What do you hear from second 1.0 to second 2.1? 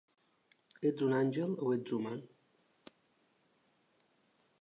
un àngel o ets